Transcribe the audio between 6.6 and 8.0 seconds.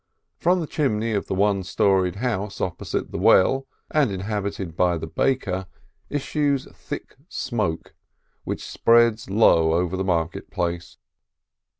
thick smoke,